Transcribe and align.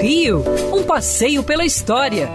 Rio, 0.00 0.44
um 0.72 0.82
passeio 0.82 1.42
pela 1.42 1.64
história, 1.64 2.28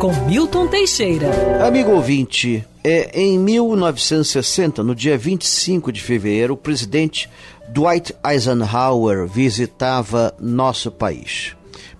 com 0.00 0.12
Milton 0.26 0.66
Teixeira. 0.66 1.28
Amigo 1.66 1.90
ouvinte, 1.92 2.64
é, 2.82 3.10
em 3.20 3.38
1960, 3.38 4.82
no 4.82 4.94
dia 4.94 5.16
25 5.16 5.92
de 5.92 6.02
fevereiro, 6.02 6.54
o 6.54 6.56
presidente 6.56 7.28
Dwight 7.68 8.14
Eisenhower 8.28 9.26
visitava 9.26 10.34
nosso 10.40 10.90
país. 10.90 11.54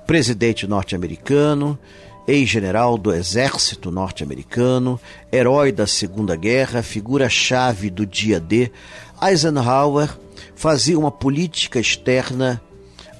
Presidente 0.06 0.66
norte-americano, 0.66 1.78
ex-general 2.26 2.98
do 2.98 3.12
exército 3.12 3.90
norte-americano, 3.90 5.00
herói 5.30 5.70
da 5.70 5.86
Segunda 5.86 6.34
Guerra, 6.34 6.82
figura-chave 6.82 7.90
do 7.90 8.04
dia 8.04 8.40
D, 8.40 8.70
Eisenhower 9.22 10.10
fazia 10.54 10.98
uma 10.98 11.10
política 11.10 11.78
externa 11.78 12.60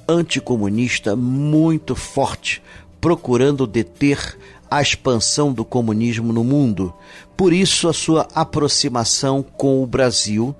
anticomunista 0.07 1.15
muito 1.15 1.95
forte, 1.95 2.61
procurando 2.99 3.67
deter 3.67 4.37
a 4.69 4.81
expansão 4.81 5.53
do 5.53 5.63
comunismo 5.63 6.33
no 6.33 6.43
mundo. 6.43 6.93
Por 7.37 7.53
isso, 7.53 7.87
a 7.87 7.93
sua 7.93 8.27
aproximação 8.33 9.43
com 9.43 9.83
o 9.83 9.87
Brasil, 9.87 10.55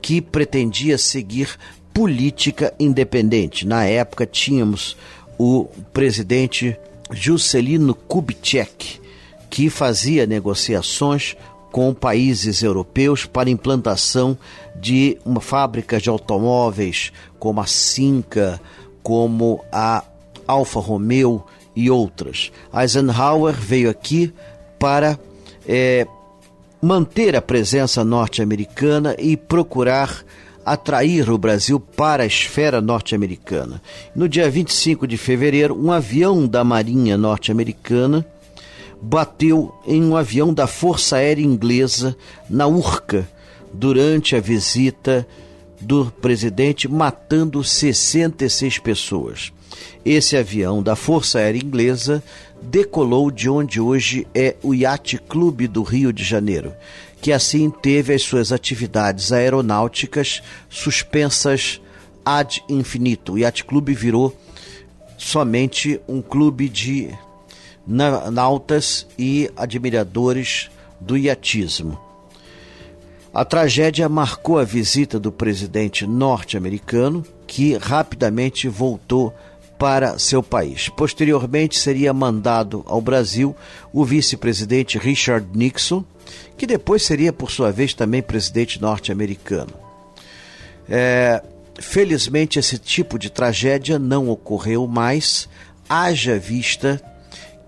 que 0.00 0.20
pretendia 0.20 0.98
seguir 0.98 1.56
política 1.94 2.74
independente. 2.78 3.66
Na 3.66 3.84
época, 3.84 4.26
tínhamos 4.26 4.96
o 5.38 5.66
presidente 5.92 6.76
Juscelino 7.10 7.94
Kubitschek, 7.94 9.00
que 9.50 9.68
fazia 9.68 10.26
negociações 10.26 11.36
com 11.70 11.94
países 11.94 12.62
europeus 12.62 13.26
para 13.26 13.50
implantação 13.50 14.36
de 14.74 15.18
uma 15.24 15.40
fábrica 15.40 16.00
de 16.00 16.08
automóveis 16.10 17.12
como 17.38 17.60
a 17.60 17.66
Cinca, 17.66 18.60
como 19.02 19.64
a 19.70 20.04
Alfa 20.46 20.80
Romeo 20.80 21.42
e 21.74 21.90
outras. 21.90 22.52
Eisenhower 22.72 23.54
veio 23.54 23.90
aqui 23.90 24.32
para 24.78 25.18
é, 25.66 26.06
manter 26.80 27.36
a 27.36 27.42
presença 27.42 28.04
norte-americana 28.04 29.14
e 29.18 29.36
procurar 29.36 30.24
atrair 30.64 31.28
o 31.30 31.38
Brasil 31.38 31.80
para 31.80 32.22
a 32.22 32.26
esfera 32.26 32.80
norte-americana. 32.80 33.82
No 34.14 34.28
dia 34.28 34.48
25 34.50 35.06
de 35.06 35.16
fevereiro, 35.16 35.76
um 35.76 35.90
avião 35.90 36.46
da 36.46 36.62
Marinha 36.62 37.16
norte-americana 37.16 38.24
bateu 39.00 39.74
em 39.84 40.02
um 40.02 40.16
avião 40.16 40.54
da 40.54 40.66
Força 40.66 41.16
Aérea 41.16 41.44
Inglesa 41.44 42.16
na 42.48 42.68
Urca 42.68 43.28
durante 43.72 44.36
a 44.36 44.40
visita 44.40 45.26
do 45.82 46.12
presidente, 46.20 46.88
matando 46.88 47.62
66 47.62 48.78
pessoas. 48.78 49.52
Esse 50.04 50.36
avião 50.36 50.82
da 50.82 50.94
Força 50.94 51.38
Aérea 51.38 51.62
Inglesa 51.62 52.22
decolou 52.60 53.30
de 53.30 53.48
onde 53.48 53.80
hoje 53.80 54.26
é 54.34 54.56
o 54.62 54.72
Yacht 54.72 55.18
Clube 55.28 55.66
do 55.66 55.82
Rio 55.82 56.12
de 56.12 56.22
Janeiro, 56.22 56.72
que 57.20 57.32
assim 57.32 57.70
teve 57.70 58.14
as 58.14 58.22
suas 58.22 58.52
atividades 58.52 59.32
aeronáuticas 59.32 60.42
suspensas 60.70 61.80
ad 62.24 62.62
infinito. 62.68 63.32
O 63.32 63.38
Yacht 63.38 63.64
Clube 63.64 63.94
virou 63.94 64.36
somente 65.18 66.00
um 66.08 66.22
clube 66.22 66.68
de 66.68 67.10
nautas 67.86 69.06
e 69.18 69.50
admiradores 69.56 70.70
do 71.00 71.16
iatismo. 71.16 72.11
A 73.34 73.46
tragédia 73.46 74.10
marcou 74.10 74.58
a 74.58 74.64
visita 74.64 75.18
do 75.18 75.32
presidente 75.32 76.06
norte-americano, 76.06 77.24
que 77.46 77.74
rapidamente 77.78 78.68
voltou 78.68 79.34
para 79.78 80.18
seu 80.18 80.42
país. 80.42 80.90
Posteriormente, 80.90 81.78
seria 81.78 82.12
mandado 82.12 82.84
ao 82.86 83.00
Brasil 83.00 83.56
o 83.90 84.04
vice-presidente 84.04 84.98
Richard 84.98 85.46
Nixon, 85.54 86.04
que 86.58 86.66
depois 86.66 87.04
seria, 87.04 87.32
por 87.32 87.50
sua 87.50 87.72
vez, 87.72 87.94
também 87.94 88.20
presidente 88.20 88.80
norte-americano. 88.80 89.72
É, 90.86 91.42
felizmente, 91.80 92.58
esse 92.58 92.76
tipo 92.76 93.18
de 93.18 93.30
tragédia 93.30 93.98
não 93.98 94.28
ocorreu 94.28 94.86
mais, 94.86 95.48
haja 95.88 96.38
vista 96.38 97.00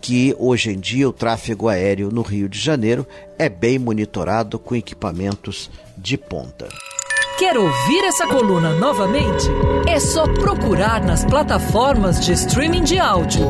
que 0.04 0.36
hoje 0.38 0.70
em 0.70 0.78
dia 0.78 1.08
o 1.08 1.12
tráfego 1.14 1.66
aéreo 1.66 2.10
no 2.10 2.20
Rio 2.20 2.46
de 2.46 2.58
Janeiro 2.58 3.06
é 3.38 3.48
bem 3.48 3.78
monitorado 3.78 4.58
com 4.58 4.76
equipamentos 4.76 5.70
de 5.96 6.18
ponta. 6.18 6.68
Quer 7.38 7.56
ouvir 7.56 8.04
essa 8.04 8.26
coluna 8.26 8.74
novamente? 8.74 9.46
É 9.88 9.98
só 9.98 10.24
procurar 10.34 11.02
nas 11.02 11.24
plataformas 11.24 12.22
de 12.22 12.32
streaming 12.32 12.84
de 12.84 12.98
áudio. 12.98 13.48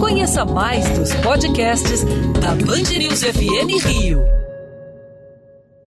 Conheça 0.00 0.44
mais 0.44 0.88
dos 0.98 1.14
podcasts 1.14 2.02
da 2.40 2.50
Band 2.56 2.98
News 2.98 3.22
FM 3.22 3.86
Rio. 3.86 4.41